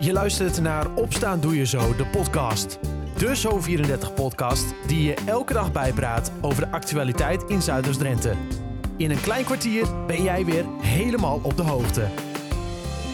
[0.00, 2.78] Je luistert naar Opstaan Doe Je Zo, de podcast.
[3.16, 8.34] De Zo34-podcast die je elke dag bijpraat over de actualiteit in Zuiders-Drenthe.
[8.96, 12.00] In een klein kwartier ben jij weer helemaal op de hoogte.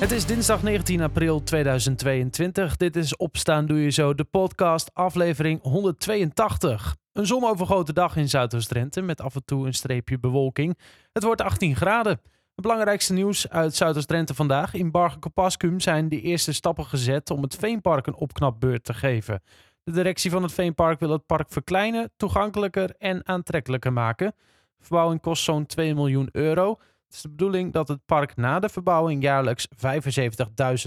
[0.01, 2.77] Het is dinsdag 19 april 2022.
[2.77, 6.97] Dit is Opstaan Doe Je Zo, de podcast, aflevering 182.
[7.13, 10.79] Een zonovergoten dag in Zuidoost-Drenthe met af en toe een streepje bewolking.
[11.13, 12.21] Het wordt 18 graden.
[12.55, 14.75] Het belangrijkste nieuws uit Zuidoost-Drenthe vandaag.
[14.75, 19.43] In Bargen zijn de eerste stappen gezet om het Veenpark een opknapbeurt te geven.
[19.83, 24.35] De directie van het Veenpark wil het park verkleinen, toegankelijker en aantrekkelijker maken.
[24.77, 26.71] De verbouwing kost zo'n 2 miljoen euro.
[27.05, 29.69] Het is de bedoeling dat het park na de verbouwing jaarlijks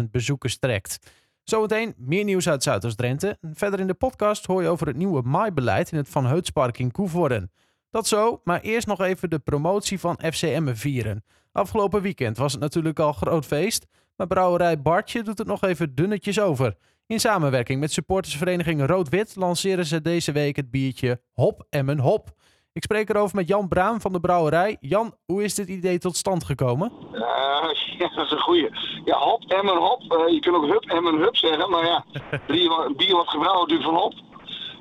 [0.02, 1.00] 75.000 bezoekers trekt.
[1.44, 3.38] Zometeen meer nieuws uit Zuidoost-Drenthe.
[3.54, 6.92] Verder in de podcast hoor je over het nieuwe maaibeleid in het Van Heutspark in
[6.92, 7.52] Koevoorden.
[7.98, 11.24] Dat zo, maar eerst nog even de promotie van FCM vieren.
[11.52, 15.96] Afgelopen weekend was het natuurlijk al groot feest, maar brouwerij Bartje doet het nog even
[15.96, 16.76] dunnetjes over.
[17.08, 22.30] In samenwerking met supportersvereniging Rood-Wit lanceren ze deze week het biertje Hop Emmen Hop.
[22.74, 24.78] Ik spreek erover met Jan Braam van de brouwerij.
[24.80, 26.92] Jan, hoe is dit idee tot stand gekomen?
[27.14, 27.20] Uh,
[28.00, 28.70] ja, dat is een goeie.
[29.06, 30.02] Ja, hop, emmen, hop.
[30.02, 31.70] Uh, je kunt ook hup, emmen, hup zeggen.
[31.70, 32.06] Maar ja,
[32.48, 34.14] bier, bier wat gebrouwen natuurlijk van hop.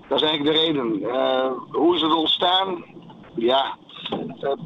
[0.09, 1.01] Dat is eigenlijk de reden.
[1.01, 2.85] Uh, hoe is het ontstaan?
[3.37, 3.77] Ja,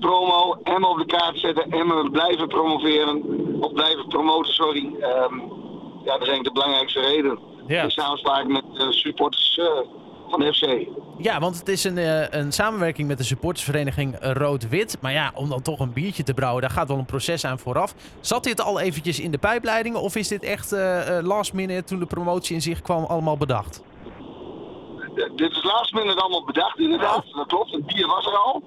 [0.01, 3.23] promo, emmen op de kaart zetten, emmen blijven promoveren.
[3.61, 4.85] Of blijven promoten, sorry.
[4.85, 5.59] Um,
[6.05, 7.39] ja, dat is eigenlijk de belangrijkste reden.
[7.67, 7.83] Ja.
[7.83, 9.61] In samenspraak met supporters
[10.31, 10.89] van de FC.
[11.23, 14.97] Ja, want het is een, uh, een samenwerking met de supportersvereniging Rood-Wit.
[15.01, 17.59] Maar ja, om dan toch een biertje te brouwen, daar gaat wel een proces aan
[17.59, 17.95] vooraf.
[18.21, 21.99] Zat dit al eventjes in de pijpleidingen of is dit echt uh, last minute toen
[21.99, 23.83] de promotie in zich kwam allemaal bedacht?
[25.15, 27.71] Dit is last minute allemaal bedacht inderdaad, dat klopt.
[27.71, 28.63] Het bier was er al.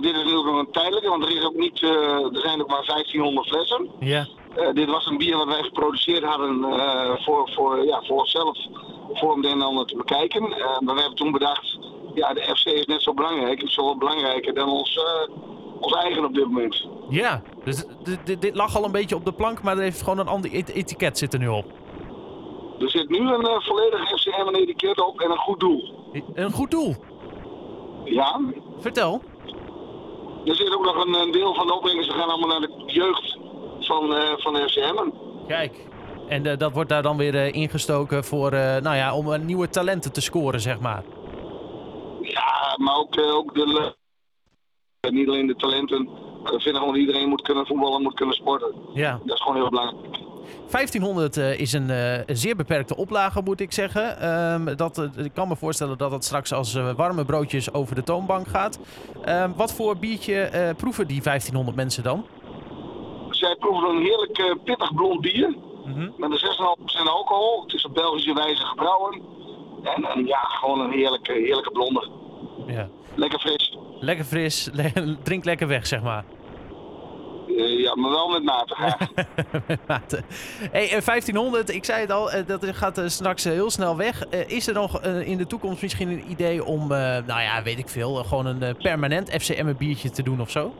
[0.00, 3.48] dit is natuurlijk een tijdelijke, want er, is ook niet, er zijn ook maar 1500
[3.48, 3.90] flessen.
[4.00, 4.26] Ja.
[4.72, 6.64] dit was een bier wat wij geproduceerd hadden
[7.24, 8.58] voor, voor, ja, voor onszelf
[9.12, 10.48] vorm en ander te bekijken.
[10.80, 11.78] Maar we hebben toen bedacht,
[12.14, 15.00] ja, de FC is net zo belangrijk, is wel belangrijker dan ons,
[15.80, 16.88] ons eigen op dit moment.
[17.08, 17.84] Ja, dus
[18.24, 20.50] dit, dit lag al een beetje op de plank, maar er heeft gewoon een ander
[20.52, 21.64] etiket zitten nu op.
[22.80, 26.10] Er zit nu een uh, volledig FCM etiket op en een goed doel.
[26.34, 26.94] Een goed doel?
[28.04, 28.40] Ja.
[28.78, 29.22] Vertel.
[30.44, 33.38] Er zit ook nog een, een deel van de opbrengsten gaan allemaal naar de jeugd
[33.80, 35.10] van, uh, van de FCM.
[35.46, 35.86] Kijk,
[36.28, 40.20] en uh, dat wordt daar dan weer ingestoken voor, nou ja, om nieuwe talenten te
[40.20, 41.04] scoren, zeg maar.
[42.20, 43.94] Ja, maar ook, ook de,
[45.10, 46.08] niet alleen de talenten.
[46.42, 48.74] We vinden gewoon dat iedereen moet kunnen voetballen, moet kunnen sporten.
[48.94, 49.20] Ja.
[49.24, 50.09] Dat is gewoon heel belangrijk.
[50.70, 54.28] 1500 is een, een, zeer beperkte oplage, moet ik zeggen.
[54.52, 58.48] Um, dat, ik kan me voorstellen dat het straks als warme broodjes over de toonbank
[58.48, 58.78] gaat.
[59.28, 62.24] Um, wat voor biertje proeven die 1500 mensen dan?
[63.30, 65.56] Zij proeven een heerlijk pittig blond bier.
[65.84, 66.38] Mm Met een
[67.04, 67.62] 6,5% alcohol.
[67.62, 69.22] Het is op Belgische wijze gebrouwen.
[69.82, 72.08] En, en ja, gewoon een heerlijke, heerlijke blonde.
[72.66, 72.88] Ja.
[73.14, 73.76] Lekker fris.
[74.00, 74.70] Lekker fris.
[74.72, 76.24] Le drink lekker weg, zeg maar.
[77.94, 78.98] Ja, maar wel met mate graag.
[79.66, 80.22] met mate.
[80.72, 84.26] Hey, 1500, ik zei het al, dat gaat straks heel snel weg.
[84.28, 88.14] is er nog in de toekomst misschien een idee om, nou ja, weet ik veel,
[88.14, 90.72] gewoon een permanent FCM biertje te doen of zo?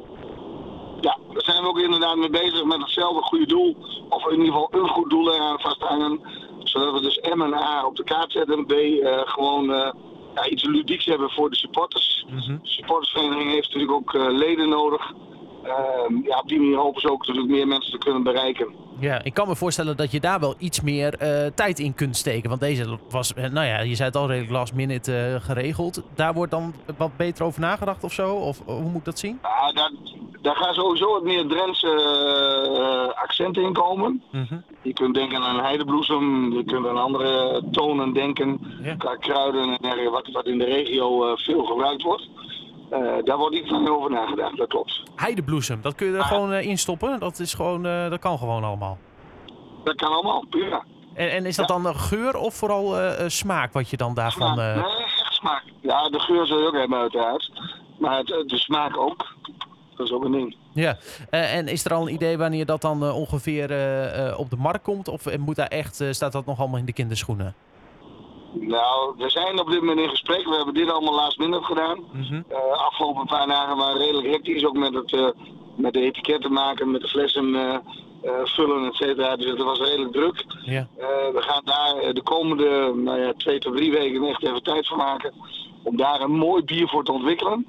[1.01, 3.77] Ja, daar zijn we ook inderdaad mee bezig met hetzelfde goede doel.
[4.09, 6.21] Of in ieder geval een goed doel eraan vasthangen.
[6.59, 8.67] Zodat we dus M en A op de kaart zetten.
[8.67, 9.93] B uh, gewoon uh,
[10.35, 12.27] ja, iets ludieks hebben voor de supporters.
[12.29, 12.59] Mm -hmm.
[12.63, 15.13] De supportersvereniging heeft natuurlijk ook uh, leden nodig.
[15.65, 18.69] Ehm, ja, op die manier hopen ze ook natuurlijk meer mensen te kunnen bereiken.
[18.99, 21.19] Ja, ik kan me voorstellen dat je daar wel iets meer
[21.55, 22.49] tijd in kunt steken.
[22.49, 26.03] Want deze was, nou ja, je zei het al redelijk last minute geregeld.
[26.15, 28.35] Daar wordt dan wat beter over nagedacht of zo?
[28.35, 29.39] Of hoe moet ik dat zien?
[29.43, 29.93] Ja, daar,
[30.43, 34.23] daar gaan sowieso wat meer Drentse accenten in komen.
[34.33, 34.65] Mm -hmm.
[34.83, 38.61] Je kunt denken aan heidebloesem, je kunt aan andere tonen denken.
[38.83, 38.95] Ja.
[38.95, 42.29] Qua kruiden en wat, wat in de regio veel gebruikt wordt.
[42.93, 45.03] Uh, daar wordt niet van over nagedacht, dat klopt.
[45.17, 46.27] Heidebloesem, dat kun je er ah.
[46.27, 47.21] gewoon in stoppen?
[47.21, 48.99] Dat, is gewoon, dat kan gewoon allemaal?
[49.85, 50.85] Dat kan allemaal, prima.
[51.15, 51.79] En, en is dat ja.
[51.79, 52.95] dan geur of vooral
[53.27, 54.53] smaak wat je dan daarvan...
[54.53, 54.75] Smaak.
[54.75, 55.63] Nee, echt smaak.
[55.81, 57.51] Ja, de geur zul je ook hebben uiteraard.
[57.99, 59.27] Maar het, de smaak ook
[60.01, 60.57] dat is ook een ding.
[60.73, 60.97] Ja,
[61.31, 64.57] uh, en is er al een idee wanneer dat dan uh, ongeveer uh, op de
[64.57, 65.09] markt komt?
[65.09, 67.55] Of moet daar echt, staat dat nog allemaal in de kinderschoenen?
[68.53, 70.45] Nou, we zijn op dit moment in gesprek.
[70.45, 71.99] We hebben dit allemaal laatst minder gedaan.
[72.13, 72.45] Mm -hmm.
[72.73, 75.35] afgelopen paar dagen waren redelijk hectisch ook met, het,
[75.75, 77.83] met de etiketten maken, met de flessen
[78.45, 79.37] vullen, et cetera.
[79.37, 80.45] Dus het was redelijk druk.
[81.33, 84.97] We gaan daar de komende nou ja, twee tot drie weken echt even tijd voor
[84.97, 85.33] maken.
[85.83, 87.67] Om daar een mooi bier voor te ontwikkelen.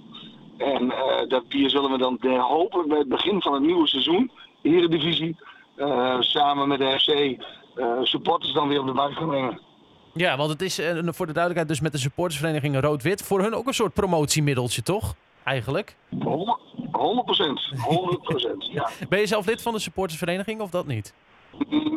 [0.58, 0.94] En
[1.28, 4.32] dat bier zullen we dan hopelijk bij het begin van het nieuwe seizoen,
[4.62, 5.36] de Eredivisie,
[5.78, 7.44] uh, samen met de FC
[8.04, 9.60] supporters dan weer op de markt gaan brengen.
[10.14, 10.76] Ja, want het is
[11.06, 15.16] voor de duidelijkheid dus met de supportersvereniging Rood-Wit voor hun ook een soort promotiemiddeltje, toch?
[15.44, 15.96] Eigenlijk?
[16.92, 17.72] 100 procent.
[17.78, 18.90] 100 procent, ja.
[19.10, 21.14] Ben je zelf lid van de supportersvereniging of dat niet?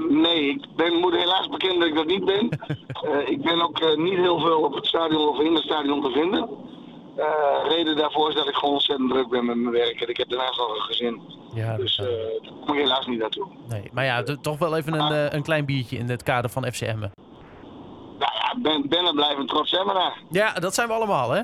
[0.09, 2.49] Nee, ik ben, moet helaas bekennen dat ik dat niet ben.
[3.05, 6.03] uh, ik ben ook uh, niet heel veel op het stadion of in het stadion
[6.03, 6.49] te vinden.
[7.19, 7.25] Uh,
[7.69, 10.01] reden daarvoor is dat ik gewoon ontzettend druk ben met mijn werk.
[10.01, 11.21] En ik heb daarnaast nog een gezin.
[11.55, 12.09] Ja, dus daar
[12.67, 13.47] kom ik helaas niet naartoe.
[13.69, 17.07] Nee, maar ja, toch wel even een, een klein biertje in het kader van FCM.
[18.55, 20.19] Ja, ben, ben er blijven trots naar.
[20.31, 21.43] Ja, dat zijn we allemaal, hè?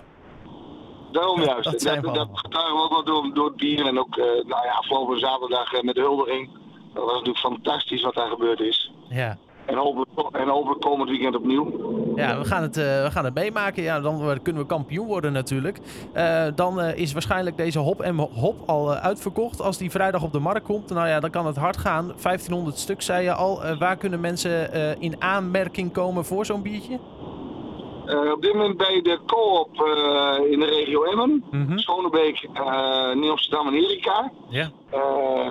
[1.12, 1.84] Daarom juist.
[1.84, 3.86] dat, dat, dat getuigen we ook wel door, door het bier.
[3.86, 6.50] En ook nou ja, afgelopen zaterdag met de huldiging.
[6.94, 8.92] Dat was natuurlijk fantastisch wat daar gebeurd is.
[9.08, 9.38] Ja.
[9.66, 11.90] En hopelijk, en hopelijk komend weekend opnieuw.
[12.16, 13.82] Ja, we gaan het, uh, we gaan het meemaken.
[13.82, 15.78] Ja, dan kunnen we kampioen worden natuurlijk.
[16.14, 19.60] Uh, dan uh, is waarschijnlijk deze hop en hop al uitverkocht.
[19.60, 22.06] Als die vrijdag op de markt komt, nou ja, dan kan het hard gaan.
[22.06, 23.60] 1500 stuk zei je al.
[23.78, 26.98] waar kunnen mensen in aanmerking komen voor zo'n biertje?
[28.34, 29.70] Op dit moment bij de co-op
[30.50, 31.78] in de regio Emmen, mm -hmm.
[31.78, 32.48] Schonebeek,
[33.14, 34.32] Nieuw-Amsterdam en Erika.
[34.48, 34.70] Ja.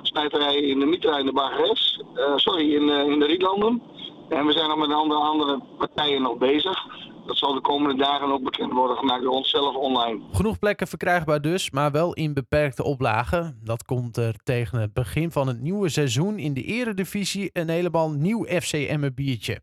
[0.02, 2.02] snijterij in de Mitra in de Bargeres.
[2.36, 3.82] sorry, in, in de Rietlanden.
[4.30, 6.86] En we zijn nog met andere, andere partijen nog bezig.
[7.26, 10.20] Dat zal de komende dagen ook bekend worden gemaakt door onszelf online.
[10.32, 13.58] Genoeg plekken verkrijgbaar dus, maar wel in beperkte oplagen.
[13.64, 18.10] Dat komt er tegen het begin van het nieuwe seizoen in de eredivisie een helemaal
[18.10, 19.60] nieuw FC Emmen biertje.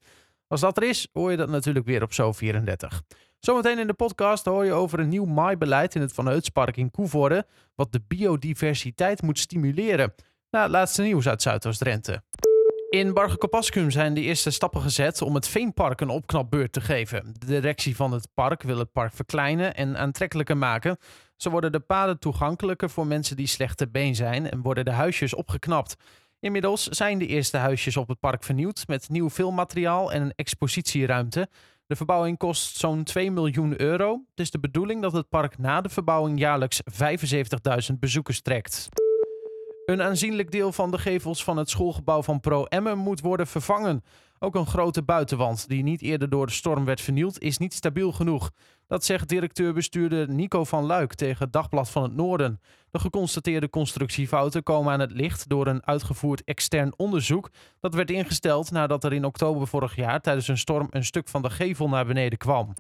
[0.48, 3.18] Als dat er is, hoor je dat natuurlijk weer op Zo34.
[3.40, 6.92] Zometeen in de podcast hoor je over een nieuw maaibeleid in het Van Heutspark in
[6.92, 10.14] Koevoorde, wat de biodiversiteit moet stimuleren.
[10.52, 12.22] Nou, laatste nieuws uit Zuidoost-Drenthe.
[12.90, 17.36] In Bargekopaskum zijn de eerste stappen gezet om het Veenpark een opknapbeurt te geven.
[17.40, 20.98] De directie van het park wil het park verkleinen en aantrekkelijker maken.
[21.36, 25.34] Zo worden de paden toegankelijker voor mensen die slechte been zijn en worden de huisjes
[25.34, 25.96] opgeknapt.
[26.40, 31.50] Inmiddels zijn de eerste huisjes op het park vernieuwd met nieuw filmmateriaal en een expositieruimte.
[31.88, 34.12] De verbouwing kost zo'n 2 miljoen euro.
[34.30, 36.82] Het is de bedoeling dat het park na de verbouwing jaarlijks
[37.92, 38.90] 75.000 bezoekers trekt.
[39.88, 44.04] Een aanzienlijk deel van de gevels van het schoolgebouw van Pro Emmen moet worden vervangen.
[44.40, 48.12] Ook een grote buitenwand, die niet eerder door de storm werd vernield, is niet stabiel
[48.12, 48.52] genoeg.
[48.88, 52.62] Dat zegt directeur-bestuurder Nico van Luik tegen het Dagblad van het Noorden.
[52.92, 57.50] De geconstateerde constructiefouten komen aan het licht door een uitgevoerd extern onderzoek.
[57.80, 61.42] Dat werd ingesteld nadat er in oktober vorig jaar tijdens een storm een stuk van
[61.42, 62.74] de gevel naar beneden kwam.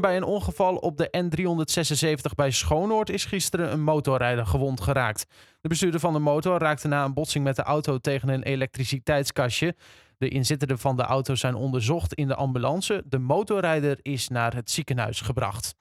[0.00, 5.26] Bij een ongeval op de N376 bij Schoonoord is gisteren een motorrijder gewond geraakt.
[5.60, 9.74] De bestuurder van de motor raakte na een botsing met de auto tegen een elektriciteitskastje.
[10.18, 13.02] De inzittenden van de auto zijn onderzocht in de ambulance.
[13.06, 15.74] De motorrijder is naar het ziekenhuis gebracht.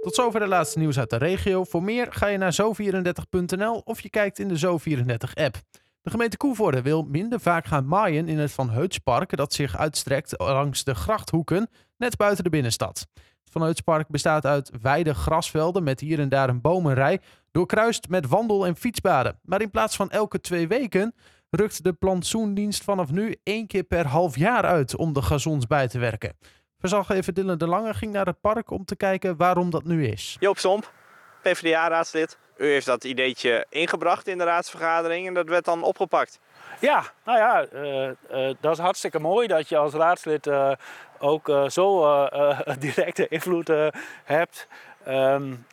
[0.00, 1.64] Tot zover de laatste nieuws uit de regio.
[1.64, 5.56] Voor meer ga je naar zo34.nl of je kijkt in de Zo34-app.
[6.02, 10.34] De gemeente Koevoorde wil minder vaak gaan maaien in het Van Heutspark dat zich uitstrekt
[10.36, 13.06] langs de grachthoeken net buiten de binnenstad.
[13.48, 18.28] Het Van Heutspark bestaat uit wijde grasvelden met hier en daar een bomenrij, doorkruist met
[18.28, 19.38] wandel- en fietspaden.
[19.42, 21.14] Maar in plaats van elke twee weken
[21.50, 25.88] rukt de plantsoendienst vanaf nu één keer per half jaar uit om de gazons bij
[25.88, 26.36] te werken.
[26.78, 30.36] Verslaggever Dylan de Lange ging naar het park om te kijken waarom dat nu is.
[30.40, 30.92] Joop Stomp,
[31.42, 32.38] PvdA-raadslid.
[32.56, 36.40] U heeft dat ideetje ingebracht in de raadsvergadering en dat werd dan opgepakt.
[36.80, 40.72] Ja, nou ja, uh, uh, dat is hartstikke mooi dat je als raadslid uh,
[41.18, 42.00] ook zo
[42.78, 43.70] directe invloed
[44.24, 44.66] hebt.
[45.08, 45.66] Um,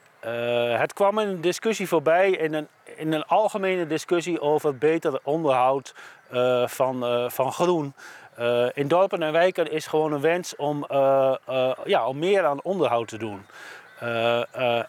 [0.77, 5.93] het kwam in een discussie voorbij, in een, in een algemene discussie over beter onderhoud
[6.65, 7.93] van, van groen.
[8.73, 10.85] In dorpen en wijken is gewoon een wens om,
[11.85, 13.45] ja, om meer aan onderhoud te doen.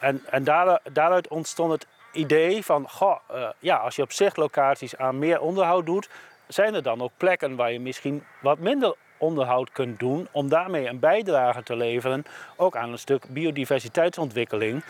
[0.00, 3.16] en en daar, daaruit ontstond het idee van, goh,
[3.58, 6.08] ja, als je op zichtlocaties aan meer onderhoud doet,
[6.46, 10.88] zijn er dan ook plekken waar je misschien wat minder onderhoud kunt doen om daarmee
[10.88, 12.24] een bijdrage te leveren,
[12.56, 14.84] ook aan een stuk biodiversiteitsontwikkeling.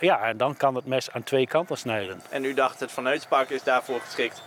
[0.00, 2.20] ja, en dan kan het mes aan twee kanten snijden.
[2.30, 4.42] En u dacht het Van Heutspark is daarvoor geschikt?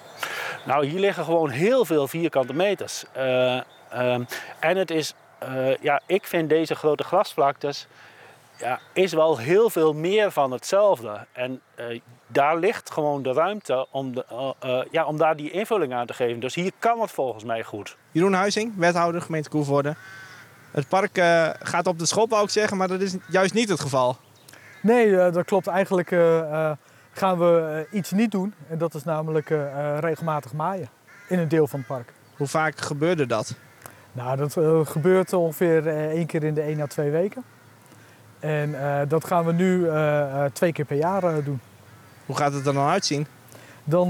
[0.65, 3.03] Nou, hier liggen gewoon heel veel vierkante meters.
[3.17, 3.61] Uh,
[4.59, 7.87] en het is, uh, ja, ik vind deze grote grasvlaktes,
[8.57, 11.25] ja, is wel heel veel meer van hetzelfde.
[11.31, 11.61] En
[12.33, 14.55] daar ligt gewoon de ruimte om, de,
[14.91, 16.39] ja, om daar die invulling aan te geven.
[16.39, 17.97] Dus hier kan het volgens mij goed.
[18.11, 19.95] Jeroen Huizing, wethouder gemeente Koevoorde.
[20.71, 21.17] Het park
[21.59, 24.17] gaat op de schop, wou ik zeggen, maar dat is juist niet het geval.
[24.81, 26.11] Nee, dat klopt eigenlijk
[27.13, 28.53] gaan we eh, iets niet doen.
[28.69, 30.89] En dat is namelijk eh, eh, regelmatig maaien
[31.27, 32.13] in een deel van het park.
[32.37, 33.55] Hoe vaak gebeurde dat?
[34.11, 34.53] Nou, dat
[34.87, 37.43] gebeurt ongeveer één keer in de één à twee weken.
[38.39, 38.75] En
[39.07, 39.87] dat gaan we nu
[40.53, 41.59] twee keer per jaar doen.
[42.25, 43.27] Hoe gaat het er dan uitzien?
[43.83, 44.07] Dan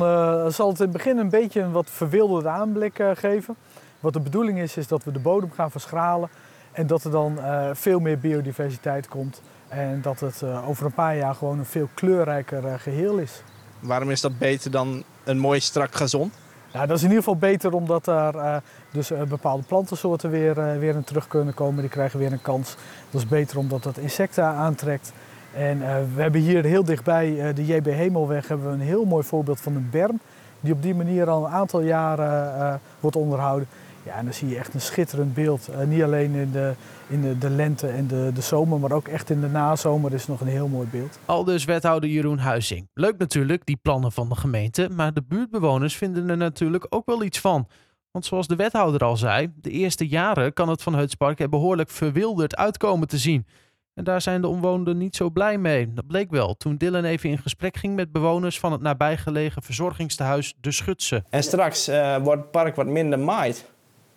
[0.51, 3.55] zal het in het begin een beetje een wat verwilderde aanblik geven.
[3.99, 6.29] Wat de bedoeling is, is dat we de bodem gaan verschralen
[6.71, 9.41] en dat er dan eh, veel meer biodiversiteit komt.
[9.67, 13.43] En dat het eh, over een paar jaar gewoon een veel kleurrijker eh, geheel is.
[13.79, 16.31] Waarom is dat beter dan een mooi strak gazon?
[16.73, 18.55] Nou, dat is in ieder geval beter omdat er eh,
[18.91, 21.81] dus eh, bepaalde plantensoorten weer, eh, weer in terug kunnen komen.
[21.81, 22.75] Die krijgen weer een kans.
[23.09, 25.11] Dat is beter omdat dat insecten aantrekt.
[25.53, 29.05] En eh, we hebben hier heel dichtbij eh, de JB Hemelweg hebben we een heel
[29.05, 30.19] mooi voorbeeld van een berm.
[30.59, 33.67] Die op die manier al een aantal jaren eh, wordt onderhouden.
[34.03, 35.69] Ja, en dan zie je echt een schitterend beeld.
[35.87, 36.73] Niet alleen in, de,
[37.07, 40.27] in de, de lente en de, de zomer, maar ook echt in de nazomer is
[40.27, 41.19] nog een heel mooi beeld.
[41.25, 42.87] Al dus wethouder Jeroen Huizing.
[42.93, 47.23] Leuk natuurlijk, die plannen van de gemeente, maar de buurtbewoners vinden er natuurlijk ook wel
[47.23, 47.67] iets van.
[48.11, 51.89] Want zoals de wethouder al zei, de eerste jaren kan het Van Heutspark er behoorlijk
[51.89, 53.45] verwilderd uitkomen te zien.
[53.93, 55.93] En daar zijn de omwonenden niet zo blij mee.
[55.93, 60.53] Dat bleek wel toen Dylan even in gesprek ging met bewoners van het nabijgelegen verzorgingstehuis
[60.61, 61.23] De Schutse.
[61.29, 63.65] En straks eh, wordt het park wat minder maaid.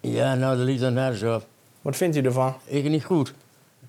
[0.00, 1.47] Ja, nou, dat liet dan nergens op.
[1.83, 2.54] Wat vindt u ervan?
[2.64, 3.35] Ik niet goed.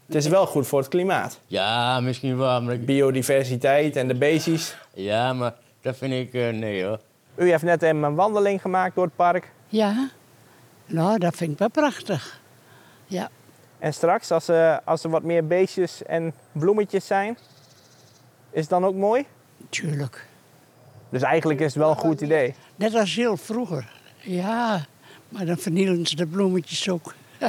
[0.05, 1.39] Het is wel goed voor het klimaat.
[1.47, 2.85] Ja, misschien wel, maar ik...
[2.85, 4.77] Biodiversiteit en de beestjes.
[4.93, 6.33] Ja, maar dat vind ik...
[6.33, 6.99] eh, nee, hoor.
[7.35, 9.51] U heeft net even een wandeling gemaakt door het park.
[9.67, 10.09] Ja,
[10.85, 12.39] nou, dat vind ik wel prachtig.
[13.05, 13.29] Ja,
[13.79, 17.37] En straks, als, er- als er wat meer beestjes en bloemetjes zijn,
[18.51, 19.25] is het dan ook mooi?
[19.69, 20.25] tuurlijk.
[21.09, 22.55] Dus eigenlijk is het wel een goed idee.
[22.75, 23.91] Net als heel vroeger.
[24.21, 24.85] Ja,
[25.29, 27.13] maar dan vernielen ze de bloemetjes ook.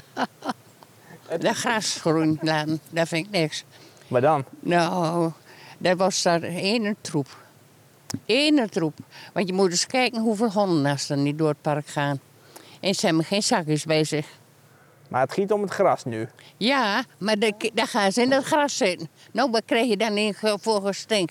[1.40, 3.64] De grasgroen laten, dat vind ik niks.
[4.08, 4.44] Maar dan?
[4.61, 5.32] Nou,
[5.78, 7.37] dat was daar ene troep.
[8.26, 8.99] Ene troep.
[9.32, 12.20] Want je moet eens kijken hoeveel honden er niet door het park gaan.
[12.80, 14.26] En ze hebben geen zakjes bij zich.
[15.08, 16.28] Maar het giet om het gras nu.
[16.56, 19.08] Ja, maar dan dan gaan ze in het gras zitten.
[19.32, 21.30] Nou, wat krijg je dan in voor gestink?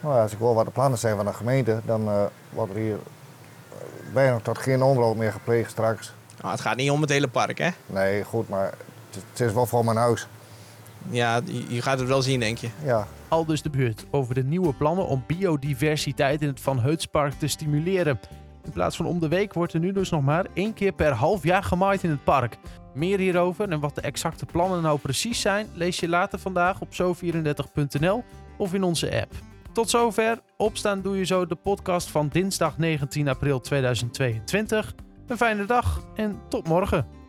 [0.00, 2.78] Nou, als ik hoor wat de plannen zijn van de gemeente, dan eh, wordt er
[2.78, 3.76] hier eh,
[4.12, 6.12] bijna tot geen onderhoud meer gepleegd straks.
[6.40, 7.68] Nou, het gaat niet om het hele park, hè?
[7.86, 8.74] Nee, goed, maar
[9.10, 10.26] het, het is wel voor mijn huis.
[11.08, 12.68] Ja, je je gaat het wel zien, denk je.
[12.84, 17.32] Ja, Al dus de buurt over de nieuwe plannen om biodiversiteit in het Van Heutspark
[17.38, 18.20] te stimuleren.
[18.64, 21.12] In plaats van om de week wordt er nu dus nog maar één keer per
[21.12, 22.56] half jaar gemaaid in het park.
[22.94, 26.88] Meer hierover en wat de exacte plannen nou precies zijn, lees je later vandaag op
[26.92, 28.24] zo34.nl
[28.58, 29.32] of in onze app.
[29.72, 30.38] Tot zover.
[30.56, 34.94] Opstaan doe je zo de podcast van dinsdag 19 april 2022.
[35.26, 37.19] Een fijne dag en tot morgen.